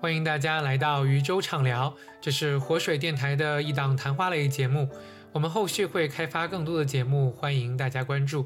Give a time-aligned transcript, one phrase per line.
[0.00, 4.88] 欢迎大家来到渔舟畅聊，这是活水电台的一档谈话类节目。
[5.32, 8.44] 我们后续会开发更多的节目，欢迎大家关注。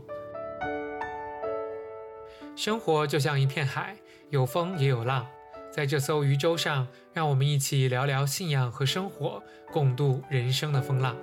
[2.55, 3.97] 生活就像一片海，
[4.29, 5.27] 有风也有浪。
[5.73, 9.43] 在这艘渔舟上，让我们一起聊聊信仰和生活，
[9.73, 11.17] 共度人生的风浪。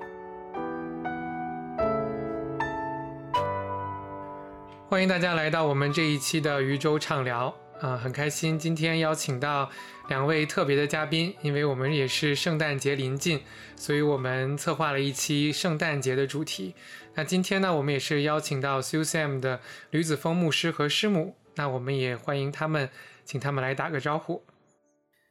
[4.92, 7.56] 欢迎大家来到我们这一期的渔舟畅聊。
[7.80, 9.70] 啊，很开心今天邀请到
[10.10, 13.42] 两位特别的嘉宾，因为我们也是圣诞节临近，
[13.78, 16.76] 所以我们策划了一期圣诞节的主题。
[17.16, 22.90] 那今天呢，我们也是邀请到 SUSAM 的吕子峰牧师和师母，那我们也欢迎他们，
[23.24, 24.44] 请他们来打个招呼。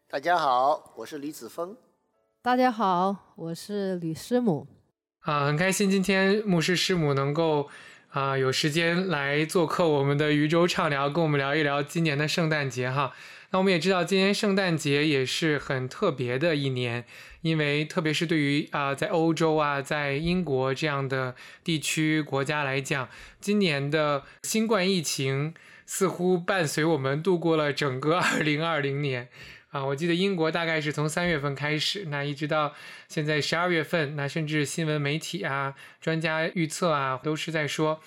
[0.09, 1.77] 大家好，我是吕子峰。
[2.41, 4.67] 大家好，我是吕师母。
[5.21, 7.69] 啊，很开心今天牧师师母能够。
[8.11, 13.13] 啊，有时间来做客我们的渔舟畅聊，跟我们聊一聊今年的圣诞节哈。
[13.53, 17.05] 那我们也知道，今年圣诞节也是很特别的一年，
[17.43, 23.09] 因为特别是对于啊，在欧洲啊，在英国这样的地区国家来讲，
[23.41, 25.55] 今年的新冠疫情
[25.87, 29.29] 似乎伴随我们度过了整个二零二零年。
[29.71, 32.75] 啊，我记得英国大概是从三月份开始，那一直到
[33.07, 38.01] 现在十二月份，那甚至新闻媒体啊、专家预测啊，都是在说，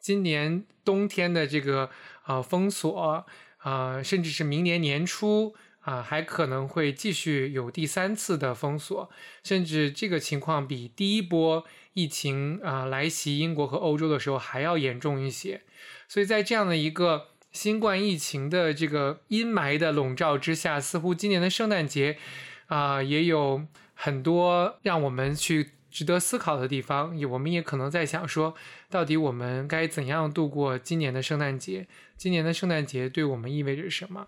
[0.00, 1.88] 今年冬天的这个
[2.24, 3.24] 啊封锁
[3.58, 9.08] 啊，甚至是明年年初啊，还可能会继续有第三次的封锁，
[9.44, 15.62] 甚至这个情况比第一波疫情啊来袭英国和欧洲的时候还要严重一些，
[16.08, 17.28] 所以在这样的一个。
[17.54, 22.18] 新冠疫情的这个阴霾的笼罩之下，似乎今年的圣诞节，
[22.66, 27.16] 啊，也有很多让我们去值得思考的地方。
[27.16, 28.56] 也，我们也可能在想说，
[28.90, 31.86] 到底我们该怎样度过今年的圣诞节？
[32.16, 34.26] 今年的圣诞节对我们意味着什么？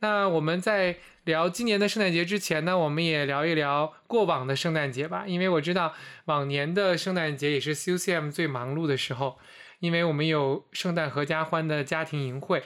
[0.00, 5.24] 那我们在聊今年的圣诞节之前呢，我们也聊一聊过往的圣诞节吧。
[5.26, 5.92] 因为我知道
[6.24, 9.38] 往年的圣诞节也是 CUCM 最忙碌的时候。
[9.80, 12.64] 因为我们有圣诞合家欢的家庭营会，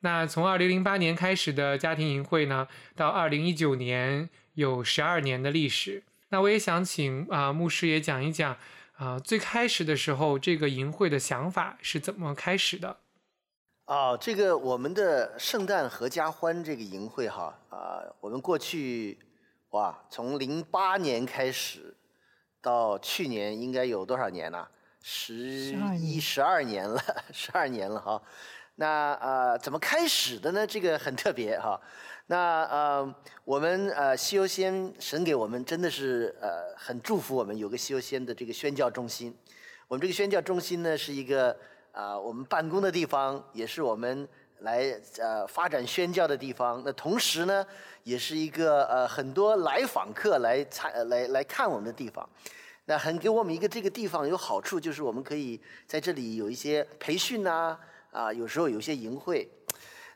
[0.00, 6.02] 那从二零零八年开始的家庭营会呢，到二零一九年有十二年的历史。
[6.28, 8.56] 那我也想请啊牧师也讲一讲
[8.96, 12.98] 啊最开始的时候这个营会的想法是怎么开始的？
[13.84, 19.18] 啊，这个我们的圣诞合家欢这个营会哈啊，我们过去
[19.70, 21.94] 哇从零八年开始
[22.62, 24.66] 到去年应该有多少年呢？
[25.06, 25.34] 十
[25.98, 26.98] 一十二年了，
[27.30, 28.22] 十二年了 哈。
[28.76, 30.66] 那呃，怎么开始的呢？
[30.66, 31.78] 这个很特别哈。
[32.28, 33.14] 那呃，
[33.44, 39.36] 我们呃西游仙神给我们真的是呃很祝福我们有个西游仙的这个宣教中心。
[39.88, 41.54] 我们这个宣教中心呢是一个
[41.92, 44.26] 啊我们办公的地方，也是我们
[44.60, 46.82] 来呃发展宣教的地方。
[46.82, 47.66] 那同时呢，
[48.04, 52.26] 也是一个呃很多来访客来参来来看我们的地方。
[52.86, 57.78] 那很给我们一个这个地方有好处，就是我们可以在这里有一些培训呐，
[58.10, 59.48] 啊，有时候有些营会。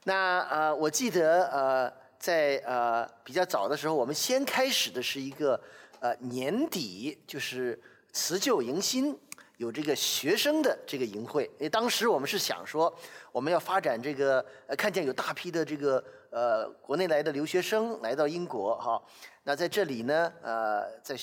[0.05, 5.59] 那呃，我记得呃，在呃比较早的时候，我们先开始的是一个
[6.01, 7.81] 呃年底，就是
[8.13, 9.19] 辞旧迎新，
[9.57, 11.45] 有这个学生的这个营会。
[11.45, 12.95] 因为当时我们是想说，
[13.33, 19.03] 我们要发展这个，呃，看见有大批的这个呃国内来的留学生来到英国哈，
[19.45, 21.17] 那在这里呢，呃，在。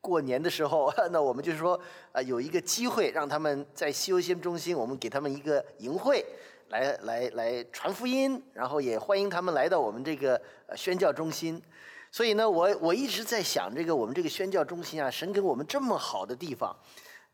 [0.00, 1.78] 过年的时候， 那我们就是说，
[2.12, 6.24] 啊，有一个机会让他们在西游仙中心，我们给他们一个营会，
[6.68, 10.40] 来来来传福音，然后也欢迎他们来到我们这个
[10.76, 11.60] 宣教中心。
[12.10, 16.74] 所以呢，我我一直在想，这个我们这个宣教中心啊，神给我们这么好的地方，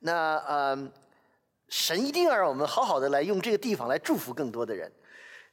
[0.00, 0.92] 那呃，
[1.68, 4.90] 神一定要让我们好好的来用这个地方来祝福更多的人。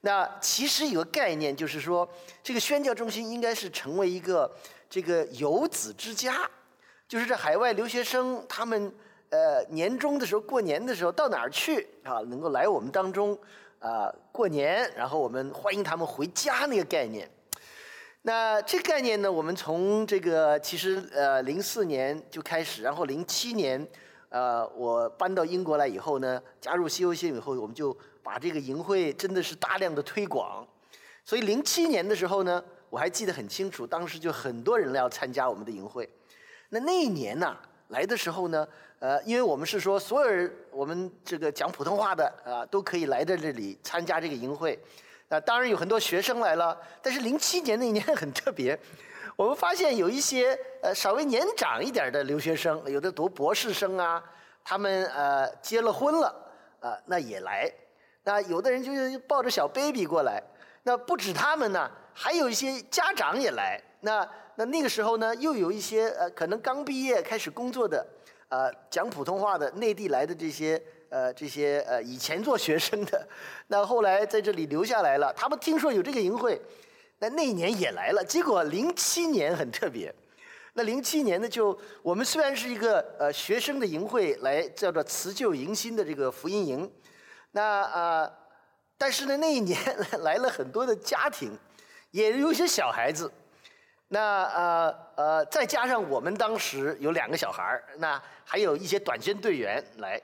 [0.03, 2.09] 那其实有个概念，就是说，
[2.41, 4.51] 这个宣教中心应该是成为一个
[4.89, 6.49] 这个游子之家。
[7.11, 8.89] 就是这海外留学生，他们
[9.31, 12.21] 呃年终的时候过年的时候到哪儿去啊？
[12.27, 13.37] 能够来我们当中
[13.79, 17.29] 啊过年，然后我们欢迎他们回家那个概念。
[18.21, 23.85] 那这个概念呢，我们从这个其实呃零四年就开始，然后零七年
[24.29, 27.93] 呃我搬到英国来以后呢，加入西游线以后，我们就
[28.23, 30.65] 把这个营会真的是大量的推广。
[31.25, 36.09] 所以零七年的时候呢，我还记得很清楚，当时就很多人来要参加我们的营会。
[36.73, 37.53] 那那一年呢，
[37.89, 38.65] 来的时候呢，
[38.99, 44.79] 呃，因为我们是说所有人，我们这个讲普通话的啊，都可以来到这里参加这个营会。
[45.27, 48.79] 那当然有很多学生来了，但是零七年那一年很特别，
[49.35, 54.23] 我们发现有一些呃稍微年长一点的留学生，有的读博士生啊，
[54.63, 56.33] 他们呃结了婚了，
[56.79, 57.69] 呃那也来。
[58.23, 60.41] 那有的人就是抱着小 baby 过来。
[60.83, 63.81] 那不止他们呢，还有一些家长也来。
[64.01, 68.05] 那那那个时候呢，又有一些呃可能刚毕业开始工作的，
[68.49, 73.27] 呃讲普通话的内地来的这些呃这些呃以前做学生的，
[73.67, 75.31] 那后来在这里留下来了。
[75.33, 76.61] 他们听说有这个营会，
[77.19, 78.23] 那那一年也来了。
[78.23, 80.13] 结果零七年很特别。
[80.73, 86.89] 那零七年呢，就我们虽然是一个呃学生的营会，来叫做辞旧迎新的这个福音营，
[87.51, 88.31] 那啊，
[88.97, 89.77] 但是呢那一年
[90.23, 91.51] 来了很多的家庭，
[92.11, 93.31] 也有一些小孩子，
[94.09, 100.21] 那呃呃再加上我们当时有两个小孩，那还有一些短宣队员来，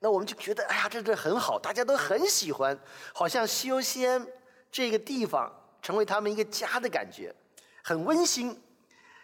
[0.00, 2.78] 那我们就觉得哎呀这这很好，大家都很喜欢，
[3.14, 4.26] 好像西游西安
[4.70, 7.34] 这个地方成为他们一个家的感觉，
[7.82, 8.60] 很温馨。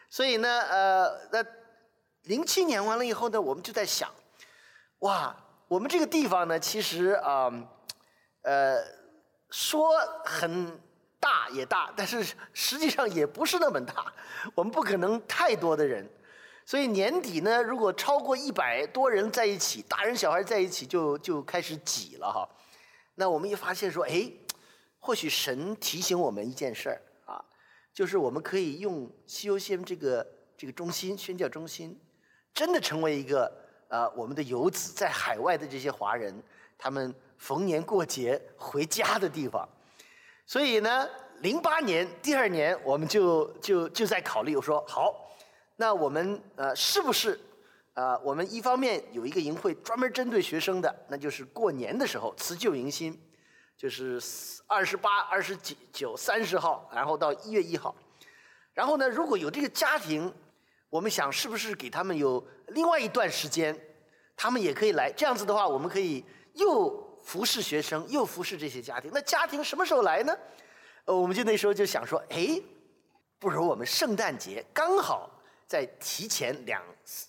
[0.08, 1.44] 所以呢，呃，那
[2.22, 4.08] 零七年完了以后呢，我们就在想，
[5.00, 5.34] 哇，
[5.66, 7.52] 我们这个地方呢，其实啊，
[8.42, 8.80] 呃，
[9.50, 9.90] 说
[10.24, 10.80] 很
[11.24, 12.22] 大也大，但是
[12.52, 14.12] 实际上也不是那么大，
[14.54, 16.06] 我们不可能太多的人，
[16.66, 22.46] 所以年底呢，如果超过一百多人在一起，大人小孩在一起，就就开始挤了哈。
[23.14, 24.30] 那我们一发现说，哎，
[24.98, 27.42] 或许神提醒我们一件事儿啊。
[27.94, 30.26] 就是我们可以用西游仙这个
[30.58, 31.98] 这个中心宣教中心，
[32.52, 33.50] 真的成为一个
[33.88, 36.42] 呃我们的游子在海外的这些华人，
[36.76, 39.66] 他们逢年过节回家的地方。
[40.46, 41.08] 所以呢，
[41.40, 45.14] 零八年第二年我们就就就在考虑，我说好，
[45.76, 47.40] 那我们呃是不是
[47.94, 53.20] 啊我们一方面有一个营会专门针对学生的，那就是过年的时候辞旧迎新。
[53.76, 54.22] 就是
[54.68, 55.58] 二十八、二十
[55.92, 57.92] 九、三十号，然后到一月一号，
[58.72, 60.32] 然后呢，如果有这个家庭，
[60.88, 63.76] 我们想是不是给他们有另外一段时间，
[64.36, 65.12] 他们也可以来。
[65.14, 69.10] 这样子的话，我们可以又服侍学生，又服侍这些家庭。
[69.12, 70.36] 那家庭什么时候来呢？
[71.06, 72.60] 呃，我们就那时候就想说，哎，
[73.38, 75.30] 不如我们圣诞节刚好
[75.66, 76.82] 在提前两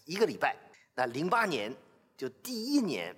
[0.06, 0.56] 一个礼拜。
[0.94, 1.76] 那零八年
[2.16, 3.16] 就第一年，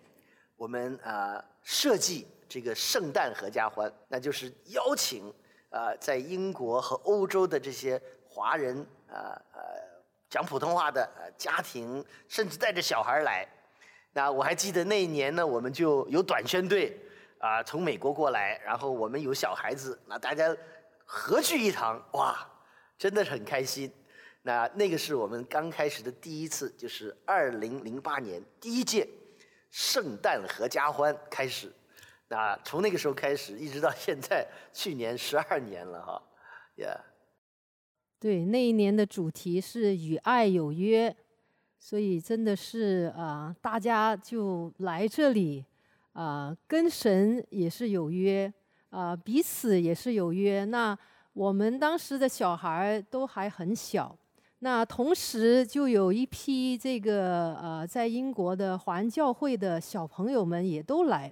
[0.55, 2.27] 我们啊设计。
[2.49, 5.27] 这个圣诞合家欢，那就是邀请
[5.69, 8.79] 啊，在英国和欧洲的这些华人
[9.09, 9.59] 啊呃
[10.29, 13.45] 讲普通话的呃家庭，甚至带着小孩来。
[14.17, 16.99] 那我还记得那一年呢，我们就有短宣队
[17.37, 20.57] 啊从美国过来，然后我们有小孩子，那大家
[21.05, 22.35] 合聚一堂，哇，
[22.97, 23.93] 真的是很开心。
[24.41, 29.07] 那那个是我们刚开始的第一次，就是二零零八年第一届
[29.69, 31.71] 圣诞合家欢开始。
[32.27, 36.19] 那从那个时候开始，一直到现在，去年十二年了哈
[36.75, 36.97] ，Yeah。
[38.19, 41.15] 对，那一年的主题是与爱有约，
[41.79, 45.63] 所以真的是啊，大家就来这里
[46.13, 48.51] 啊，跟神也是有约
[48.89, 50.65] 啊，彼此也是有约。
[50.65, 50.97] 那
[51.33, 54.17] 我们当时的小孩都还很小，
[54.59, 61.31] 那同时就有一批这个呃，在英国的华人教会的小朋友们也都来。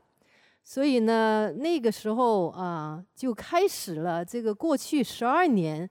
[0.63, 5.87] 所以呢，那个时候啊，就开始了这个过去十二年，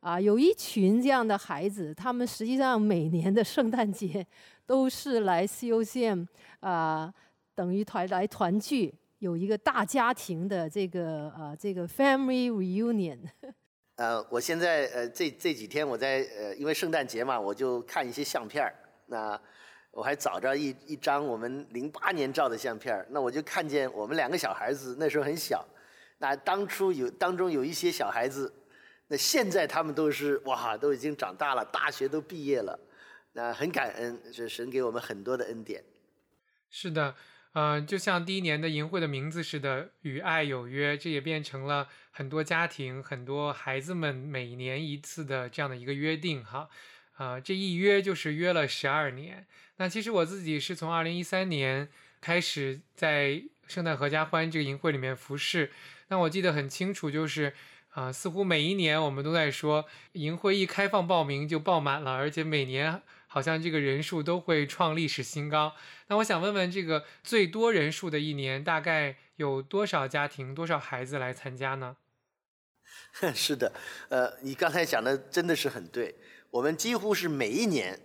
[0.00, 4.26] 啊，有一群这样的孩子，他们实际上每年的圣诞节
[4.66, 6.26] 都是来 COCM
[6.60, 7.12] 啊，
[7.54, 13.18] 等于团来团聚，有一个大家庭的这个呃这个 family reunion。
[13.96, 18.72] 呃，我现在呃这这几天我在呃因为圣诞节嘛，我就看一些相片，
[19.06, 19.40] 那。
[19.90, 25.66] 我还找着一一张我们零八年照的相片那我就看见我们两个小孩子那时候很小，
[26.18, 28.52] 那当初有当中有一些小孩子，
[29.08, 32.78] 那现在他们都是哇都已经长大了，大学都毕业了，
[33.32, 35.82] 那很感恩，是神给我们很多的恩典。
[36.70, 37.14] 是的，
[37.52, 46.68] 呃，就像第一年的营会的名字似的，与爱有约，这也变成了很多家庭、很多孩子们每年一次的这样的一个约定哈。
[47.14, 49.46] 啊，这一约就是约了十二年。
[49.78, 51.88] 那其实我自己是从二零一三年
[52.20, 55.72] 开始在圣诞合家欢这个营会里面服侍。
[56.08, 57.52] 那我记得很清楚，就是
[57.90, 65.74] 啊，似乎每一年我们都在说，营会一开放报名就爆满了，而且每年好像这个人数都会创历史新高。
[66.06, 71.96] 那我想问问，这个最多人数的一年大概有多少家庭、多少孩子来参加呢？
[73.34, 73.72] 是的，
[74.08, 76.14] 呃，你刚才讲的真的是很对。
[76.50, 77.98] 我们几乎是每一年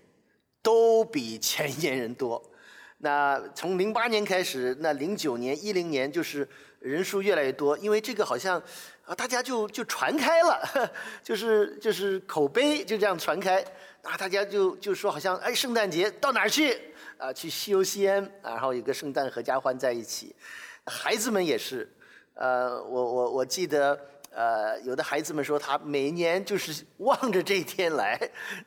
[0.62, 2.52] 都比前一年人多。
[2.98, 6.48] 那从零八年开始，那零九年、一零年就是
[6.80, 8.62] 人数越来越多，因为这个好像
[9.06, 10.92] 啊，大家就就传开了，
[11.22, 13.62] 就是就是口碑就这样传开，
[14.02, 16.80] 啊，大家就就说好像哎，圣诞节到哪儿去？
[17.18, 20.36] 啊，去西游西安，然后有个圣诞合家欢在一起。
[20.86, 21.90] 孩子们也是，
[22.34, 23.98] 呃，我我我记得，
[24.32, 28.20] 呃，有的孩子们说他每年就是望着这一天来，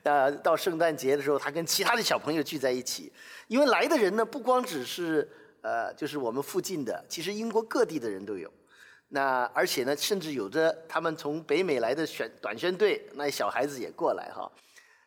[0.04, 3.12] 呃，到圣诞节的时候，他跟其他的小朋友聚在一起。
[3.48, 5.28] 因为来的人呢，不光只是
[5.60, 8.50] 呃，就是我们附近的，其实英国各地的人都有。
[9.08, 14.50] 那而且呢，甚至有着他们从北美来的选短宣队，那小孩子也过来哈。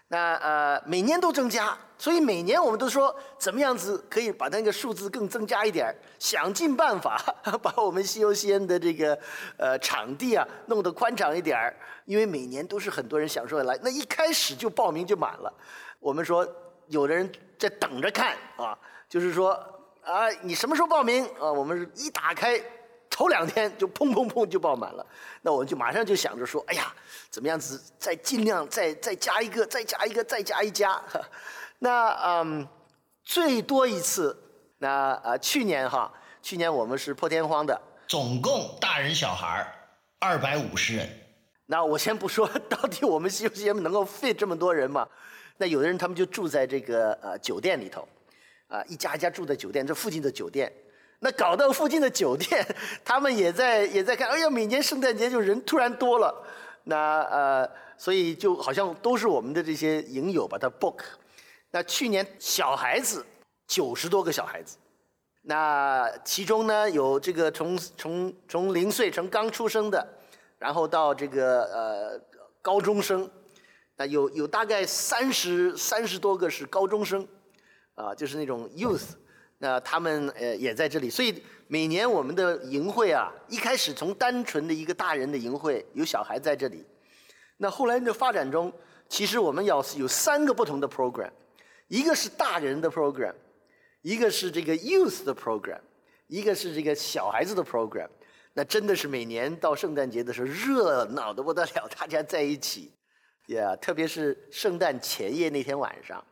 [0.08, 7.22] 那呃，每年都增加，所以每年我们都说怎么样子可以把那个数字更增加一点想尽办法
[7.62, 9.20] 把我们西游西安的这个
[9.58, 11.72] 呃场地啊弄得宽敞一点，
[12.06, 15.54] 因为每年都是很多人享受来，那一开始就报名就满了。
[16.00, 16.48] 我们说
[16.88, 17.30] 有的人
[17.60, 18.76] 在等着看啊，
[19.08, 19.52] 就是说
[20.02, 21.52] 啊，你什么时候报名啊？
[21.52, 22.60] 我们一打开。
[23.20, 25.06] 头两天就砰砰砰就爆满了，
[25.42, 26.94] 那我们就马上就想着说，哎呀，
[27.30, 31.04] 怎么样子再尽量再再加一个，再加一个，再加一加。
[31.80, 32.66] 那嗯，
[33.22, 34.42] 最多一次，
[34.78, 36.10] 那呃去年哈，
[36.42, 39.68] 去年我们是破天荒的，总共大人小孩
[40.20, 41.10] 二百五十人。
[41.66, 45.06] 那我先不说 到底我们西游节目能够 fit 这么多人嘛，
[45.58, 48.08] 那有的人他们就住在这个呃酒店里头，
[48.70, 50.72] 啊一家一家住在酒店这附近的酒店。
[51.22, 52.66] 那搞到附近的酒店，
[53.04, 54.30] 他们也在也在看。
[54.30, 56.34] 哎呀，每年圣诞节就人突然多了，
[56.86, 61.02] 那呃，所以就好像都是我们的这些影友把它 book。
[61.72, 63.26] 那去年小孩子
[63.68, 64.78] 九十多个小孩子，
[65.42, 70.08] 那其中呢有这个从从从零岁从刚出生的，
[70.58, 72.22] 然后到这个呃
[72.62, 73.30] 高中生，
[73.98, 77.28] 那有有大概三十三十多个是高中生，
[77.96, 79.16] 啊，就是那种 youth。
[79.62, 86.86] 那他们呃也在这里，所以每年我们的营会啊，一开始从单纯的一个大人的营会，有小孩在这里，
[87.58, 88.72] 那后来的发展中，
[89.10, 91.30] 其实我们要有三个不同的 program，
[91.90, 93.34] 一个是大人的 program，
[94.02, 95.82] 一个是这个 youth 的 program，
[96.28, 98.08] 一个是这个小孩子的 program，
[98.54, 102.94] 那真的是每年到圣诞节的时候热闹的不得了，大家在一起，
[103.48, 106.24] 呀，特别是圣诞前夜那天晚上。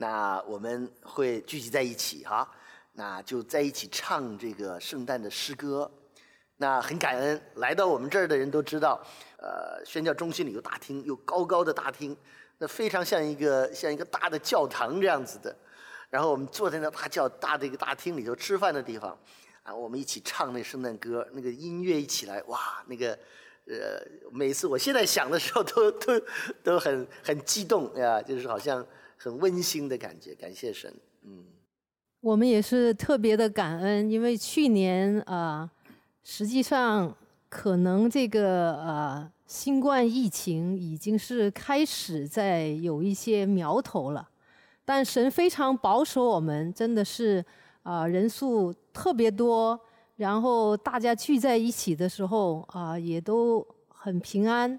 [0.00, 2.48] 那我们会聚集在一起哈，
[2.92, 5.90] 那就在一起唱这个圣诞的诗歌。
[6.56, 9.04] 那很感恩来到我们这儿的人都知道，
[9.38, 12.16] 呃，宣教中心里有大厅，有高高的大厅，
[12.58, 15.52] 那非常像一个像一个大的教堂这样子的。
[16.08, 19.18] 然后我们坐在那大教大的一个大厅里头吃饭的地方，
[19.64, 23.18] 啊，我们一起唱那圣诞歌，那个音乐一起来，哇，那个
[23.66, 24.00] 呃，
[24.30, 26.22] 每次我现在想的时候都都
[26.62, 28.86] 都很很激动呀，就是好像。
[29.18, 30.94] 很温馨的感觉，感谢神。
[31.24, 31.44] 嗯，
[32.20, 35.68] 我们也是特别的感恩，因为去年啊，
[36.22, 37.12] 实际上
[37.48, 44.28] 可能这个呃新冠疫情已经是开始在有一些苗头了，
[44.84, 47.44] 但神非常保守我们，真的是
[47.82, 49.78] 啊人数特别多，
[50.16, 54.78] 然后大家聚在一起的时候啊也都很平安。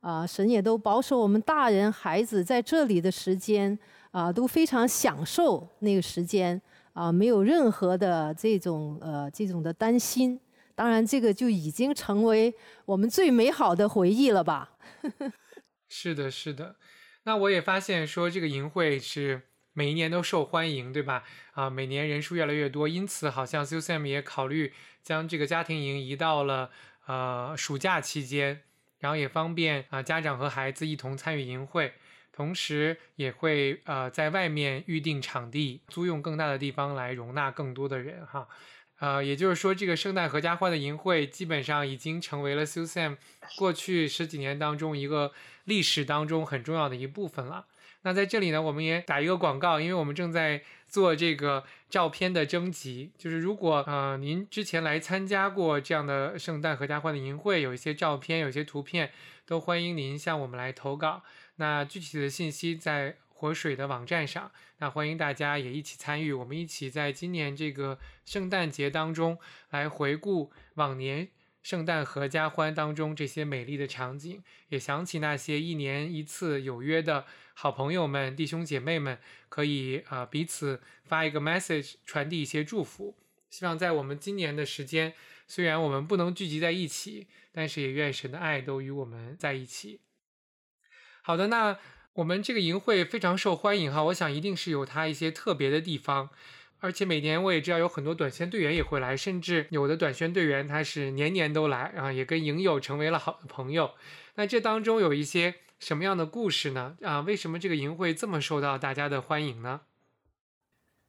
[0.00, 3.78] 啊，神也都保守我们大人孩子在这里的时间
[4.10, 6.60] 啊，都非常享受那个时间
[6.92, 10.40] 啊，没有任何的这种呃这种的担心。
[10.74, 14.70] 当然，这个就已经成为我们最美好的回忆了吧？
[15.88, 16.76] 是的，是的。
[17.24, 21.24] 那我也发现说，这个营会是每一年都受欢迎，对吧？
[21.52, 26.70] 啊，每年人数越来越多，因此好像 SUSM 也考虑将这个家庭营移到了
[27.06, 28.62] 呃暑假期间。
[28.98, 31.92] 然后也方便啊，家长和孩子一同参与营会，
[32.32, 38.48] 同时也会呃在外面预定场地，租用更大的地方来容纳更多的人哈。
[39.00, 43.16] 呃，也就是说，这个圣诞合家欢的营会基本上已经成为了 SUSAM
[43.56, 45.32] 过去十几年当中一个
[45.64, 47.66] 历史当中很重要的一部分了。
[48.08, 59.10] 那在这里呢，我们也打一个广告，因为我们正在做这个照片的征集，就是如果呃您之前来参加过这样的圣诞合家欢的营会，有一些照片，有一些图片，
[59.44, 61.22] 都欢迎您向我们来投稿。
[61.56, 69.36] 那具体的信息在活水的网站上，那欢迎大家也一起参与，我们一起在今年这个圣诞节当中
[69.68, 71.28] 来回顾往年。
[71.62, 83.16] 圣诞合家欢当中这些美丽的场景，也想起那些一年一次有约的好朋友们、弟兄姐妹们，可以啊彼此发一个 message，传递一些祝福。
[83.50, 85.14] 希望在我们今年的时间，
[85.46, 90.00] 虽然我们不能聚集在一起，但是也愿神的爱都与我们在一起。
[91.22, 91.78] 好的，那
[92.14, 96.30] 我们这个营会非常受欢迎哈，我想一定是有它一些特别的地方。
[96.80, 103.90] 而且每年我也知道有很多短宣队员也会来，甚至有的短宣队员他是年年都来啊，也跟影友成为了好的朋友。
[104.36, 106.96] 那这当中有一些什么样的故事呢？
[107.02, 109.80] 啊，为什么这个营会这么受到大家的欢迎呢？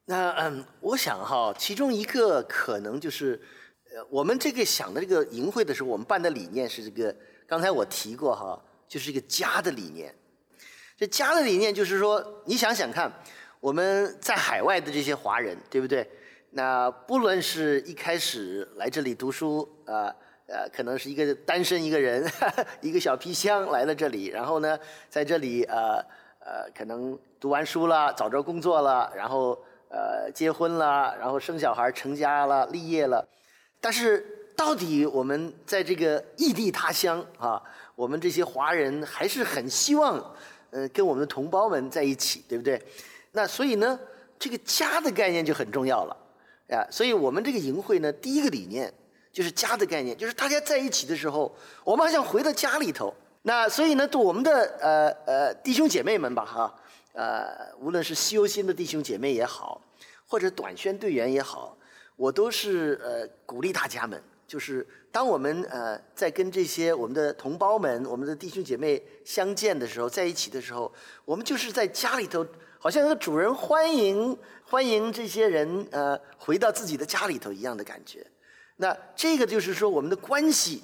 [0.05, 3.39] 那嗯，我想哈，其中一个可能就是，
[3.93, 10.15] 呃，我们这个想的这个营会的时候，我们办的理念是这个，刚才我提过哈，就是一个家的理念。
[10.97, 13.23] 这家的理念就是说，你想想看，
[13.59, 16.09] 我们在海外的这些华人，对不对？
[16.51, 20.13] 那不论是一开始来这里读书，啊，
[20.47, 22.25] 呃，可能是一个单身一个人，
[22.81, 25.97] 一个小皮箱来了这里，然后呢，在这里呃
[26.39, 29.57] 呃，可能读完书了，找着工作了，然后。
[29.91, 33.27] 呃，结婚了，然后生小孩，成家了，立业了。
[33.81, 34.23] 但是，
[34.55, 37.59] 到底我们在这个异地他乡啊，
[37.95, 40.23] 我们这些华人还是很希望，
[40.69, 42.79] 呃，跟我们的同胞们在一起，对不对？
[43.31, 43.99] 那所以呢，
[44.37, 46.17] 这个家的概念就很重要了，
[46.69, 48.93] 啊，所以我们这个营会呢，第一个理念
[49.31, 53.13] 就是家的概念，就是大家在一起的时候，我们好像回到家里头。
[53.43, 56.75] 那所以呢，对我们的呃呃弟兄姐妹们吧，哈。
[57.13, 59.81] 呃，无论是西游新的弟兄姐妹也好，
[60.27, 61.75] 或者短宣队员也好，
[62.15, 70.89] 我都是呃鼓励大家们，就是当我们呃在跟这些我们的同胞们、我们的弟兄姐妹相见的时候，在一起的时候，
[71.25, 72.45] 我们就是在家里头，
[72.79, 78.25] 好像有主人欢迎欢迎这些人呃回到自己的家里头一样的感觉。
[78.77, 80.81] 那这个就是说我们的关系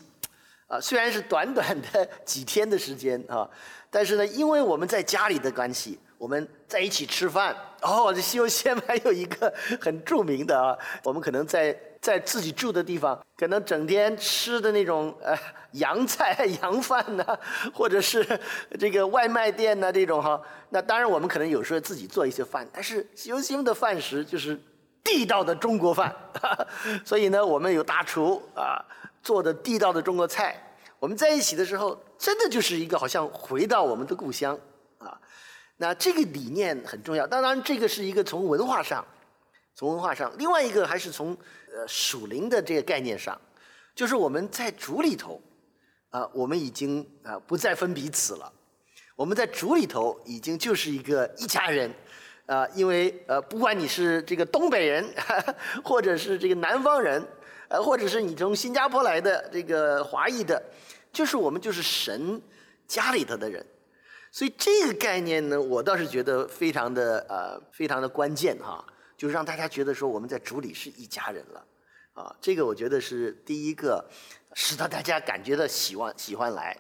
[0.68, 3.50] 啊，虽然是短短的几天的时间啊，
[3.90, 5.98] 但是呢，因为我们在家里的关系。
[6.18, 15.38] 我们在一起吃饭哦，这西游县还有一个很著名的啊，我们可能在在自己住的地方，可能整天吃的那种呃
[15.74, 17.26] 洋菜洋饭呢，
[17.74, 18.26] 或者是
[18.80, 20.42] 这个外卖店呢这种哈。
[20.70, 24.60] 那当然我们可能有时候自己做一些饭，但是西游新的饭食就是
[25.04, 26.16] 地道的中国饭，
[27.06, 28.84] 所以呢，我们有大厨啊
[29.22, 30.62] 做的地道的中国菜。
[30.98, 34.58] 我们在一起的时候，真的就是一个好像回到我们的故乡。
[35.78, 39.06] 那这个理念很重要，当然这个是一个从文化上，
[39.76, 41.32] 从文化上，另外一个还是从
[41.74, 43.40] 呃属灵的这个概念上，
[43.94, 45.42] 就是我们在主里头，
[46.12, 48.50] 啊，我们已经啊不再分彼此了，
[49.18, 51.94] 我们在主里头已经就是一个一家人，
[52.46, 55.06] 啊，因为呃不管你是这个东北人，
[55.84, 57.22] 或者是这个南方人，
[57.68, 60.64] 呃，或者是你从新加坡来的这个华裔的，
[61.12, 62.42] 就是我们就是神
[62.88, 63.66] 家里头的人。
[64.36, 71.66] 所以这个概念呢，我倒是觉得非常的呃，非常的关键哈，就是让大家觉得说我们在主里是一家人了，
[72.12, 74.06] 啊，这个我觉得是第一个，
[74.54, 76.78] 使得大家感觉到喜欢喜欢来。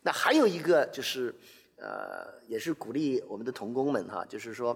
[0.00, 1.34] 那还有一个就是，
[1.74, 4.72] 呃，也是鼓励我们的童工们哈，就是说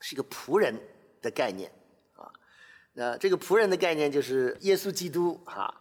[0.00, 0.78] 是一个仆人
[1.22, 1.72] 的概念
[2.14, 2.30] 啊。
[2.92, 5.74] 那这个仆人的概念就是耶稣基督哈，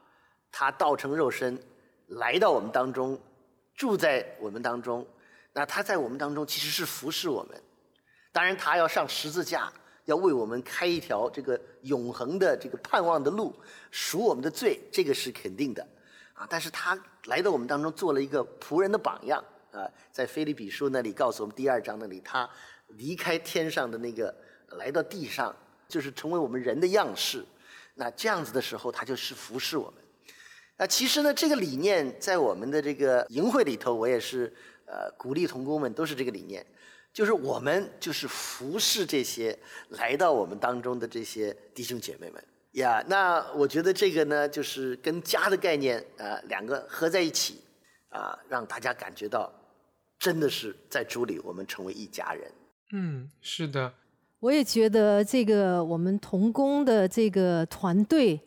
[0.50, 1.62] 他道成肉身
[2.08, 3.20] 来到我们当中，
[3.76, 5.06] 住在我们当中。
[5.54, 7.62] 那他在我们当中其实是服侍我们，
[8.32, 9.72] 当然他要上十字架，
[10.06, 13.54] 要为我们开一条这个永恒的这个盼望的路，
[13.90, 15.86] 赎我们的罪，这个是肯定的，
[16.34, 16.48] 啊！
[16.50, 22.48] 但是他来到我们当中做了一个仆人的榜样啊，在菲利比书那里告诉我们第二章那里，他
[22.90, 24.34] 离开天上的那个
[24.78, 25.54] 来到地上，
[25.88, 27.44] 就是成为我们人的样式，
[27.96, 30.04] 那这样子的时候，他就是服侍我们。
[30.78, 34.56] 那其实呢，这个理念在我们的这个营会里头，我也是。
[34.92, 36.66] 呃，鼓励童工们都是这个理念，
[37.14, 39.56] 就是我们就是服侍这些
[39.90, 43.04] 来到我们当中的这些弟兄姐妹们呀。
[43.08, 47.62] 那我觉得这个呢，就是跟家的概念啊，两个合在一起
[48.10, 49.54] 啊，让大家感觉到
[50.18, 52.52] 真的是在主里我们成为一家人。
[52.92, 53.94] 嗯，是的，
[54.40, 58.40] 我也觉得这个我们童工的这个团队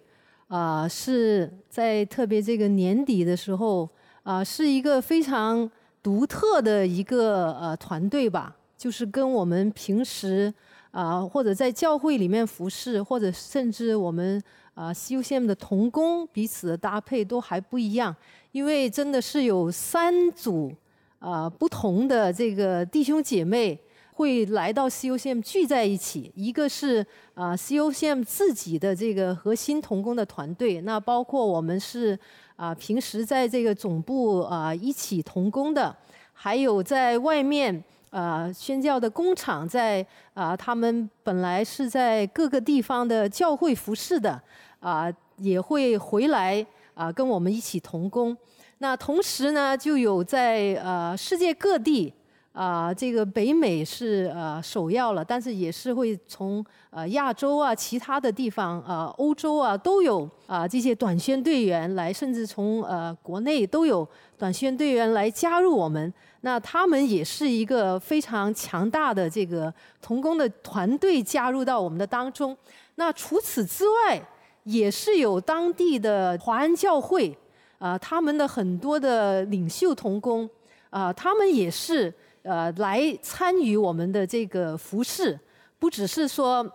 [0.49, 3.89] 啊，是在特别这个年底的时候
[4.25, 5.71] 啊，是一个非常。
[6.03, 10.53] 独特的一个呃团队吧，就是跟我们平时
[10.91, 14.43] 啊或者在教会里面服侍，或者甚至我们
[14.75, 18.15] 啊 COCM 的童工彼此的搭配都还不一样，
[18.51, 20.73] 因为真的是有三组
[21.21, 23.79] 啊不同的这个弟兄姐妹
[24.15, 32.19] 会来到 COCM 聚在一起，一个是啊 COCM 自己的这个核心童工的团队，那包括我们是。
[32.63, 35.93] 啊，平时在这个总部啊一起同工的，
[36.33, 44.41] 还有在外面啊宣教的工厂，在啊他们本来是在各个地方的教会服侍的
[44.79, 48.37] 啊，也会回来啊跟我们一起同工。
[48.79, 52.15] 那同时呢，就有在呃世界各地
[52.53, 66.13] 啊，这个北美是呃首要了，但是也是会从呃亚洲啊、其他的地方啊、欧洲啊都有啊这些短宣队员来，甚至从呃国内都有短宣队员来加入我们。
[66.43, 72.55] 那他们也是一个非常强大的这个童工的团队加入到我们的当中。
[72.97, 74.23] 那除此之外，
[74.65, 77.35] 也是有当地的华安教会
[77.79, 80.47] 啊，他们的很多的领袖童工
[80.91, 82.13] 啊，他们也是。
[82.43, 85.39] 呃，来参与我们的这个服饰，
[85.79, 86.69] 不只是说，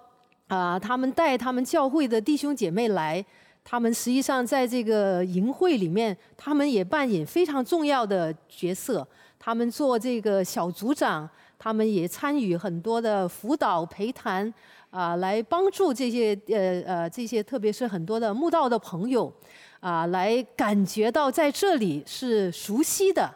[0.47, 3.23] 啊，他们带他们教会的弟兄姐妹来，
[3.65, 9.05] 他们实际上在这个营会里面，他们也扮演非常重要的角色。
[9.37, 14.51] 他们做这个小组长，他们也参与很多的辅导陪谈，
[14.89, 19.31] 啊，来帮助这些呃呃这些，特别是很多的慕道的朋友，
[19.81, 23.29] 啊，来感觉到在这里是熟悉的。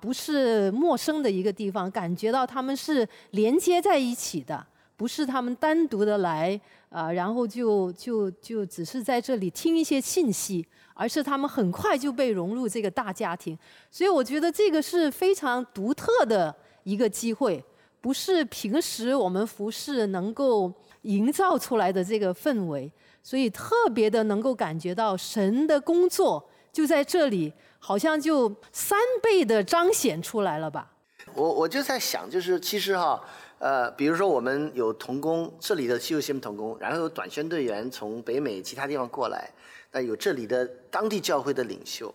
[0.00, 4.64] 不是陌生的一个地方，感觉到他们是连接在一起的，
[4.96, 6.58] 不是他们单独的来
[6.88, 13.58] 啊，然后就就就只是在这里听一些信息，而是他们很快就被融入这个大家庭。
[13.90, 17.62] 所以我觉得这个是非常独特的一个机会，
[18.00, 27.52] 不是平时我们服饰能够营造出来的这个氛围，所以特别的能够感觉到神的工作就在这里。
[27.78, 30.90] 好像就三倍的彰显出来了吧？
[31.34, 33.22] 我我就在想，就是其实哈，
[33.58, 39.50] 呃，比如说我们有童工，这里的西游新童工，然后有短宣队员从北美其他地方过来，
[39.92, 42.12] 那有这里的当地教会的领袖，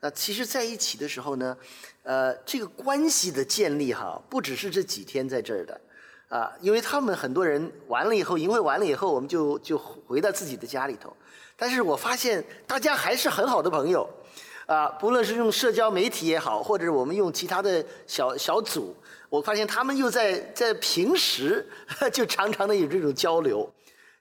[0.00, 1.56] 那其实在一起的时候呢，
[2.02, 5.80] 呃，这个关系的建立哈，不只是这几天在这儿的，
[6.28, 11.16] 啊，因为他们很多人完了以后，营会完了以后，我们就就回到自己的家里头，
[11.56, 14.08] 但是我发现大家还是很好的朋友。
[14.66, 18.96] 啊，不论是用社交媒体也好，或者我们用其他的小小组，
[19.28, 21.64] 我发现他们又在在平时
[22.12, 23.72] 就常常的有这种交流，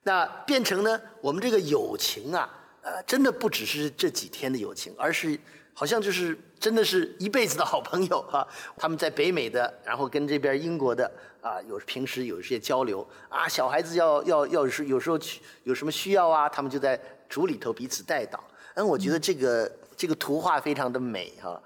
[0.03, 2.47] 那变成呢，我们这个友情啊，
[2.83, 5.35] 呃，真的不只是这几天的友情，而是
[5.73, 8.47] 好像就是真的是一辈子的好朋友哈。
[8.77, 18.39] 他们在北美的，然后跟这边英国的啊，有平时有一些交流啊，小孩子要要要是有时候去有什么需要啊，他们就在组里头彼此带导。
[18.75, 19.71] 嗯，我觉得这个。
[19.95, 21.61] 这个图画非常的美哈，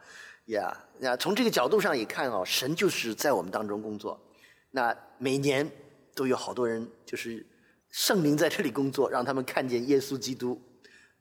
[0.45, 4.19] 呀那，从这个角度上也看哦，神就是在我们当中工作。
[4.71, 5.69] 那每年
[6.13, 7.45] 都有好多人，就是
[7.89, 10.61] 圣灵在这里工作，让他们看见耶稣基督，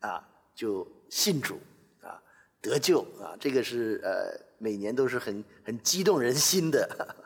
[0.00, 0.22] 啊，
[0.54, 1.60] 就信主
[2.02, 2.20] 啊，
[2.60, 7.16] 得救啊，这个是呃，每年都是很很激动人心的。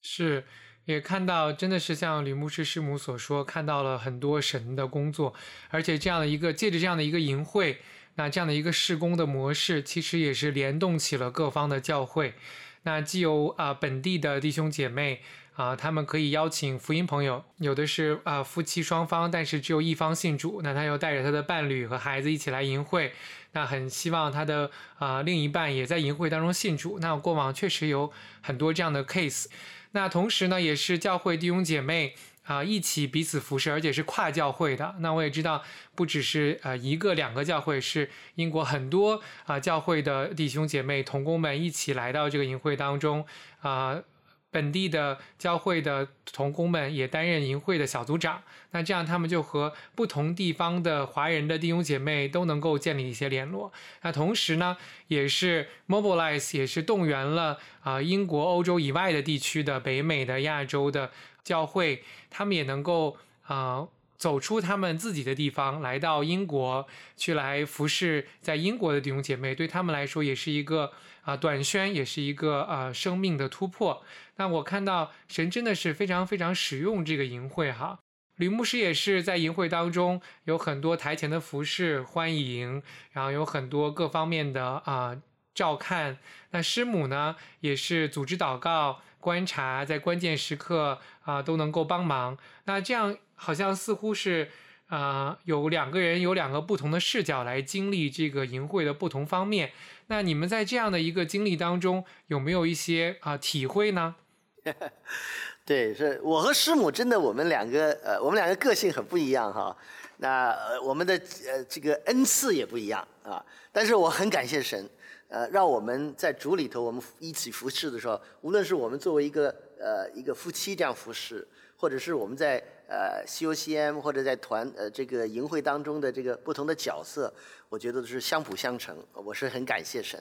[0.00, 0.44] 是，
[0.84, 5.34] 也看到真的是像吕牧师师母所说，看到了很多神的工作，
[5.68, 7.78] 而且这样的一个借着这样的一个淫会。
[8.18, 12.34] 那这样的一个试工的模式，其实也是联动起了各方的教会。
[12.82, 15.20] 那既有啊本地的弟兄姐妹
[15.54, 23.12] 啊，他们可以邀请福音朋友，有的是啊夫妻双方，但是只有一方信主，那他又带着他的伴侣和孩子一起来淫会，
[23.52, 26.98] 那很希望他的啊另一半也在淫会当中信主。
[27.00, 29.46] 那过往确实有很多这样的 case。
[29.92, 32.16] 那同时呢，也是教会弟兄姐妹。
[32.48, 34.96] 啊，一起彼此服侍，而且是跨教会的。
[34.98, 35.62] 那我也知道，
[35.94, 43.24] 不只是呃一个两个教会，是英国很多啊教会的弟兄姐妹同工们一起来到这个营会当中
[43.60, 44.02] 啊。
[44.50, 53.70] 本地的教会的同工们也担任营会的小组长，那这样他们就和不同地方的华人的弟兄姐妹都能够建立一些联络。
[54.00, 61.10] 那同时呢，也是 mobilize，也是动员了啊英国、欧洲以外的地区的北美的、亚洲的。
[61.48, 74.02] 教会，他们也能够啊走出他们自己的地方，来到英国去来服侍在英国的弟兄姐妹，对他们来说也是一个啊短宣，也是一个啊生命的突破。
[74.36, 77.98] 那我看到神真的是非常非常使用这个淫会哈，
[78.36, 82.82] 吕牧师也是在营会当中有很多台前的服侍欢迎，
[83.12, 85.16] 然后有很多各方面的啊
[85.54, 86.18] 照看。
[86.50, 89.00] 那师母呢也是组织祷告。
[89.20, 94.48] 观察在关键时刻啊都能够帮忙，那这样好像似乎是
[94.88, 99.72] 啊有两个人有两个不同的视角来经历这个淫秽的不同方面。
[100.06, 104.16] 那你们在这样的一个经历当中有没有一些啊体会呢？
[105.66, 109.76] 对，是我和师母真的我们两个呃我们两个个性很不一样哈。
[110.18, 111.14] 那我们的
[111.46, 114.88] 呃这个恩赐也不一样啊，但是我很感谢神。
[115.28, 127.32] 呃，让我们在主里头，我们一起服侍的时候，无论是我们作为一个呃一个夫妻这样服侍，或者是我们在呃 COCM 或者在团呃这个营会当中的这个不同的角色，
[127.68, 128.96] 我觉得都是相辅相成。
[129.12, 130.18] 我是很感谢神。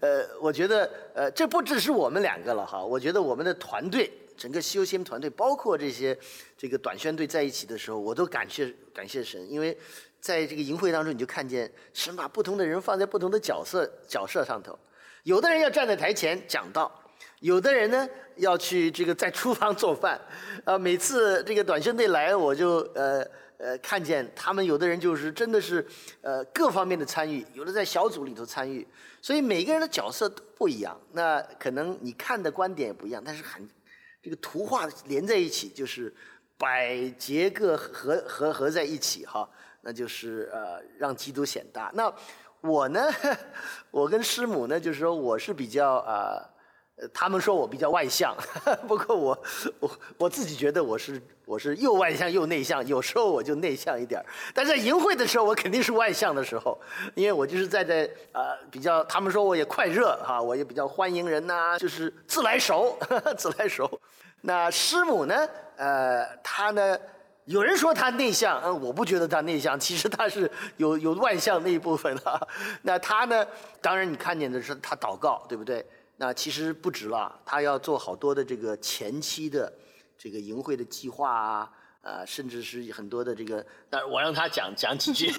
[0.00, 6.16] 呃，我觉得呃，这不只是我们两个了哈，我觉得我们的团队，整个西游 CM 团队，包括这些
[6.56, 9.76] 这个短宣队在一起的时候，我都感谢感谢神，因为
[10.20, 14.78] 在这个营会当中，你就看见神把不同的人放在不同的角色角色上头，
[15.24, 16.90] 有的人要站在台前讲道，
[17.40, 20.20] 有的人呢要去这个在厨房做饭，
[20.64, 23.26] 啊，每次这个短宣队来，我就呃。
[23.60, 25.84] 呃，看见他们有的人就是真的是，
[26.20, 28.86] 呃，各方面的参与，有的在小组里头参与，
[29.20, 30.96] 所以每个人的角色都不一样。
[31.10, 33.68] 那可能你看的观点也不一样，但是很，
[34.28, 36.14] 这个图画连在一起，就是
[36.58, 39.48] 百节个合合合在一起哈，
[39.80, 41.90] 那就是呃让基督显大。
[41.94, 42.12] 那
[42.60, 43.00] 我呢，
[43.90, 46.46] 我跟师母呢，就是说我是比较啊。
[47.12, 48.36] 他们说我比较外向，
[48.88, 49.38] 不过我
[49.80, 54.20] 我我自己觉得我是我是又外向又内向，有时候我就内向一点
[54.52, 56.78] 但在营会的时候，我肯定是外向的时候，
[57.14, 62.98] 因为我就是在在呃比较，他们说我也快热哈，我也比较欢迎人呐，就是自来熟，
[63.38, 63.88] 自来熟。
[64.40, 65.34] 那师母呢？
[65.76, 66.98] 呃，她呢？
[67.44, 72.48] 有人说她内向，嗯，我不觉得她内向，其实她是有有外向那一部分的。
[72.82, 73.46] 那她呢？
[73.80, 75.84] 当然你看见的是她祷告，对不对？
[76.20, 79.72] 那其实不止了，他要做好多的这个前期的
[80.18, 85.32] 这个营会的计划啊，呃，甚至是很多的这个，但是我让他讲讲几句。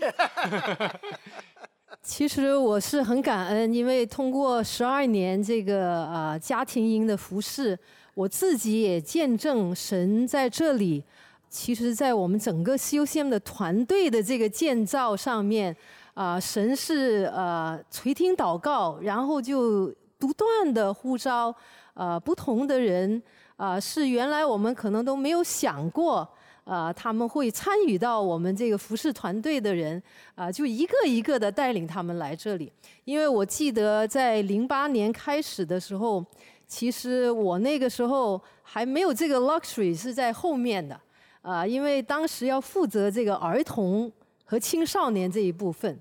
[2.02, 7.78] 其实我是很感恩，因为通过十二年这个啊家庭营的服饰，
[8.14, 11.04] 我自己也见证神在这里。
[11.50, 15.76] 其实，在我们整个 C O M 的团队的这个建造上面，
[16.14, 19.94] 啊，神是呃垂听祷告，然后就。
[20.20, 21.56] 不断的呼召，
[21.94, 23.24] 呃，不同的人，
[23.56, 26.28] 啊，是原来我们可能都没有想过，
[26.66, 30.02] 啊，他们会参与到我们这个服饰团队的人，
[30.36, 32.70] 啊，就一个一个的带领他们来这里。
[33.06, 36.24] 因为我记得在零八年开始的时候，
[36.68, 41.00] 其实我那个时候还没有这个 luxury 是在后面的，
[41.42, 44.12] 啊，因为当时要负责这个儿童
[44.44, 45.98] 和青少年这一部分，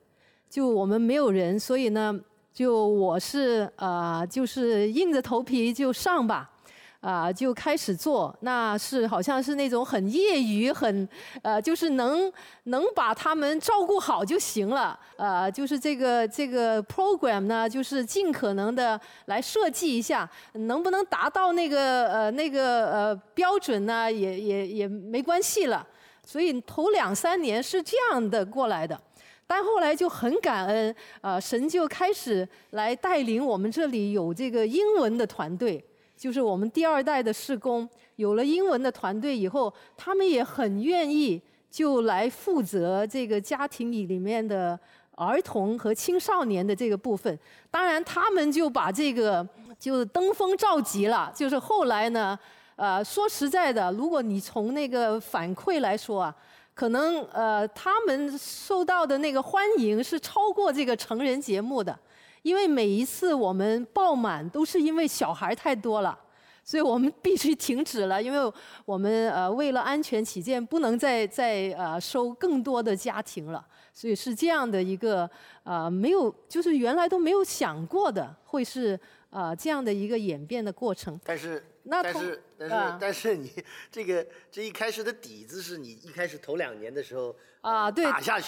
[0.50, 2.20] 就我们没有人，所以呢。
[2.58, 6.50] 就我是呃，就是硬着头皮就上吧，
[6.98, 8.36] 啊，就开始做。
[8.40, 11.08] 那是好像是那种很业余，很
[11.42, 12.32] 呃，就是能
[12.64, 14.98] 能把他们照顾好就行了。
[15.16, 24.10] 呃，就是这个这个 program 呢，就是尽可能的来设计一下，能不能达到那个呃那个呃标准呢？
[24.12, 25.86] 也也也没关系了。
[26.26, 29.00] 所以头两三年是这样的过来的。
[29.50, 35.82] 但后来就很感恩，啊，神就开始来带领我们这里有这个英文的团队，
[36.14, 44.78] 就是我们第二代的施工有了英文的团队以后，他们也很愿意就来负责这个家庭里里面的
[45.14, 47.36] 儿童和青少年的这个部分。
[47.70, 51.32] 当然，他们就把这个就登峰造极了。
[51.34, 52.38] 就是后来呢，
[52.76, 56.36] 呃，说实在的，如果你从那个反馈来说啊。
[56.78, 61.98] 可能呃，他们受到的那个欢迎是超过这个成人节目的，
[62.42, 66.16] 因为每一次我们爆满都是因为小孩太多了，
[66.62, 68.52] 所以我们必须停止了，因为
[68.84, 75.28] 我们呃为了安全起见，不能再再呃收更多的家庭了，所以是这样的一个
[75.64, 78.96] 呃没有就是原来都没有想过的会是
[79.30, 81.20] 呃这样的一个演变的过程。
[81.24, 81.60] 但是。
[81.90, 83.50] 但是但是但是你
[83.90, 88.04] 这个这一开始的底子是你一开始头两年的时候啊，对，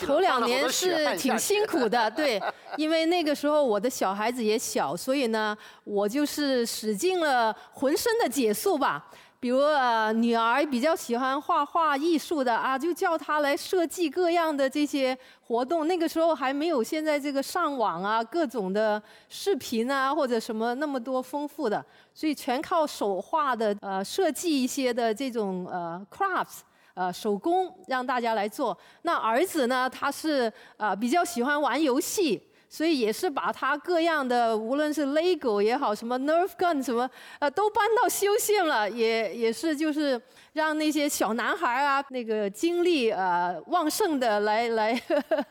[0.06, 2.40] 头两年是挺辛苦的，对，
[2.76, 9.10] 因为那个时候我的小孩子也小，所以呢，我就是使尽了浑身的解数吧。
[9.40, 15.88] 比如呃，女儿比较喜欢画画艺术的啊，就叫她来设计各样的这些活动。
[15.88, 26.58] 那个时候还没有现在这个上网啊，各种的视频啊或者什么那么多丰富的，所以全靠手画的呃设计一些的这种呃 crafts
[26.92, 28.76] 呃手工让大家来做。
[29.02, 32.46] 那儿子呢，他是呃比较喜欢玩游戏。
[32.72, 40.18] 所以也是把他各样的，无论是 LEGO 也好，什么 Nerf gun 什么，呃，都搬到修信了，也也是就是
[40.52, 45.44] 让那些小男孩啊，那个精力呃旺盛的来 来呵呵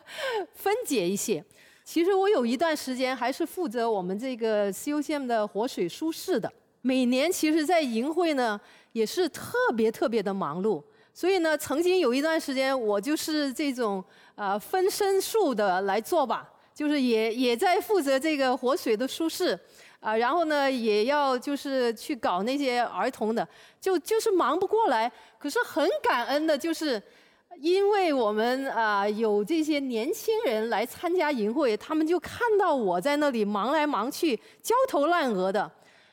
[0.53, 1.43] 分解一些。
[1.83, 6.49] 其实我有一段时间还是负责我们这个修线的活水舒适的，
[6.81, 8.57] 每年其实在营会呢
[8.93, 10.81] 也是特别特别的忙碌，
[11.13, 14.01] 所以呢，曾经有一段时间我就是这种
[14.35, 16.49] 呃分身术的来做吧。
[16.79, 19.59] 就是也也在负责这个活水的舒适，
[19.99, 23.45] 啊，然后呢也要就是去搞那些儿童的，
[23.81, 25.11] 就就是忙不过来。
[25.37, 27.03] 可是很感恩的就是，
[27.59, 35.69] 因为我们啊有这些年轻人来参加营会，他们就看到我在那里忙来忙去、焦头烂额的，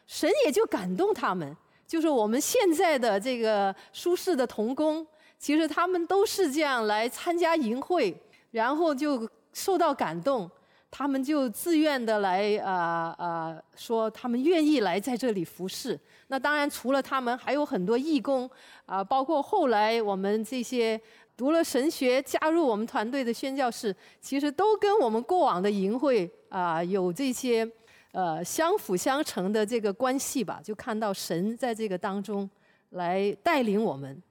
[0.08, 1.56] 神也就感动他们。
[1.86, 5.06] 就是我们现在的这个舒适的童工，
[5.38, 8.12] 其实他们都是这样来参加营会，
[8.50, 10.50] 然后就受到感动，
[10.96, 15.98] 他们就自愿的来啊啊说他们愿意来在这里服侍。
[16.28, 18.48] 那当然除了他们，还有很多义工
[18.86, 20.98] 啊，包括后来我们这些。
[21.36, 27.70] 读了神学，加入我们团队的宣教士，其实都跟我们过往的营会啊有这些
[28.12, 30.62] 呃相辅相成的这个关系吧。
[30.64, 32.48] 就看到神在这个当中
[32.88, 34.22] 来带领我们，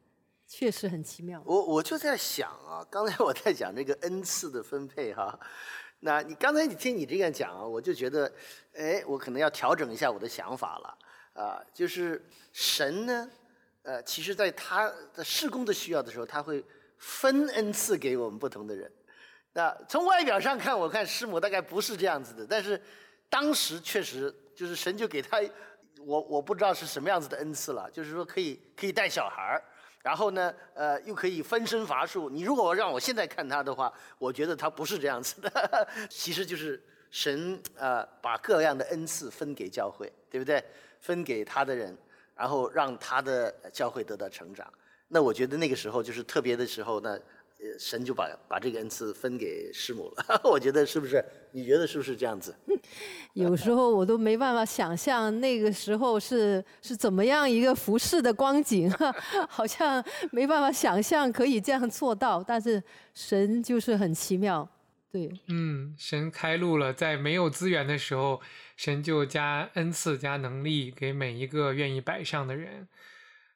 [0.48, 1.40] 确实很奇妙。
[1.46, 5.40] 我我就在想啊，刚才我在讲这个恩赐的分配哈，
[6.06, 8.32] 那你刚才你听你这样讲啊，我就觉得，
[8.76, 10.98] 哎，我可能要调整一下我的想法了
[11.34, 13.30] 啊，就是神呢，
[13.82, 16.64] 呃，其实在他的施工的需要的时候，他会。
[16.98, 18.90] 分恩赐给我们不同的人，
[19.52, 22.82] 那从外表上看，我看师母大概不是这样子的，但是
[23.30, 25.42] 当时确实就是神就给他，
[26.00, 29.64] 我我不知道是什么样子的恩赐了，就是说可以可以带小孩儿，
[30.06, 32.30] 然后呢，呃，又可以分身乏术。
[32.30, 40.64] 你如果让我现在看他的话，我觉得他不是这样子的， 其实就是神呃把各样的恩赐分给教会，对不对？
[41.00, 41.98] 分给他的人，
[42.36, 44.72] 然后让他的教会得到成长。
[45.08, 47.20] 那我觉得那个时候就是特别的时候，那
[47.80, 50.42] 神就把把这个恩赐分给师母了。
[50.46, 51.24] 我觉得是不是？
[51.52, 52.56] 你觉得是不是这样子？
[53.34, 58.90] 有时候我都没办法想象那个时候是是怎么样一个服饰的光景，
[59.50, 62.44] 好像没办法想象可以这样做到。
[62.44, 62.82] 但是
[63.14, 64.68] 神就是很奇妙，
[65.12, 65.32] 对。
[65.48, 68.42] 嗯，神开路了，在没有资源的时候，
[68.78, 72.88] 神就加恩赐、加能力给每一个愿意摆上的人。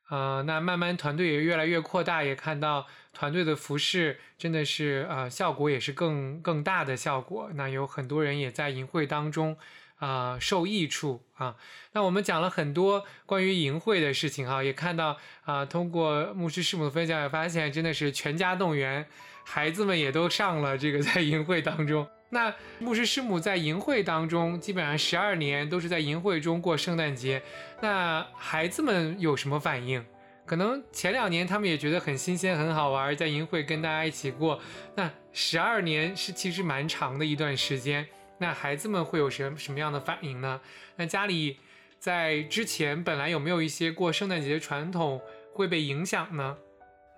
[0.09, 7.49] 呃，那慢慢团队也越来越扩大，也看到团队的服饰真的是呃效果也是更更大的效果。
[7.53, 9.55] 那有很多人也在淫会当中
[9.99, 11.55] 啊受益处啊。
[11.93, 19.07] 那我们讲了很多关于淫秽的事情哈，也看到啊通过牧师师母的分享，也发现真的是全家动员，
[19.43, 22.07] 孩子们也都上了这个 在淫会当中。
[22.31, 27.41] 那牧师师母在淫会当中，基本上十二年都是在淫会中过圣诞节。
[27.81, 30.05] 那孩子们有什么反应？
[30.45, 34.59] 可能前两年他们也觉得很新鲜、很好玩，在淫会跟大家一起过。
[34.95, 38.05] 那十二年是其实蛮长的一段时间。
[38.37, 40.61] 那孩子们会有什什么样的反应呢？
[40.95, 41.57] 那家里
[41.97, 45.19] 在之前本来有没有一些过圣诞节的传统
[45.53, 46.57] 会被影响呢？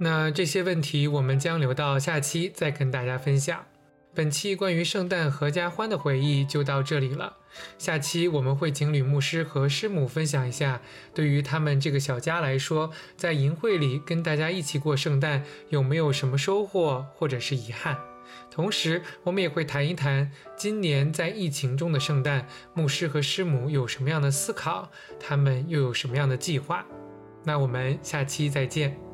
[0.03, 3.63] 那这些问题我们将留到下期再跟大家分享。
[4.15, 7.37] 本期关于圣诞合家欢的回忆就到这里了。
[7.77, 10.81] 下期我们会请吕牧师和师母分享一下，
[11.13, 17.95] 对于他们这个小家来说，在淫会里跟大家一起过圣诞有没有什么收获或者是遗憾。
[18.49, 26.83] 同时，我们也会谈一谈今年在疫情中的圣诞，牧师和师母有什么样的思考，他们又有什么样的计划。
[27.43, 29.10] 那我们下期再见。